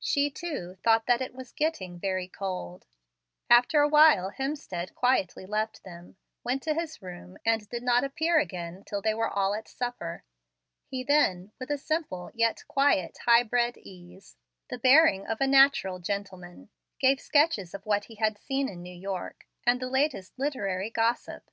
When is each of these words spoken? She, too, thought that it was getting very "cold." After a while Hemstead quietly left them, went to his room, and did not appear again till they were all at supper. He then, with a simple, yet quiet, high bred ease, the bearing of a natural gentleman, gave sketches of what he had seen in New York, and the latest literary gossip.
She, 0.00 0.28
too, 0.30 0.76
thought 0.84 1.06
that 1.06 1.22
it 1.22 1.34
was 1.34 1.50
getting 1.50 1.98
very 1.98 2.28
"cold." 2.28 2.84
After 3.48 3.80
a 3.80 3.88
while 3.88 4.30
Hemstead 4.30 4.94
quietly 4.94 5.46
left 5.46 5.82
them, 5.82 6.18
went 6.44 6.62
to 6.64 6.74
his 6.74 7.00
room, 7.00 7.38
and 7.46 7.66
did 7.70 7.82
not 7.82 8.04
appear 8.04 8.38
again 8.38 8.82
till 8.84 9.00
they 9.00 9.14
were 9.14 9.30
all 9.30 9.54
at 9.54 9.66
supper. 9.66 10.24
He 10.84 11.02
then, 11.04 11.52
with 11.58 11.70
a 11.70 11.78
simple, 11.78 12.30
yet 12.34 12.64
quiet, 12.68 13.16
high 13.24 13.44
bred 13.44 13.78
ease, 13.78 14.36
the 14.68 14.76
bearing 14.76 15.26
of 15.26 15.40
a 15.40 15.46
natural 15.46 16.00
gentleman, 16.00 16.68
gave 17.00 17.18
sketches 17.18 17.72
of 17.72 17.86
what 17.86 18.04
he 18.04 18.16
had 18.16 18.36
seen 18.36 18.68
in 18.68 18.82
New 18.82 18.94
York, 18.94 19.46
and 19.66 19.80
the 19.80 19.88
latest 19.88 20.38
literary 20.38 20.90
gossip. 20.90 21.50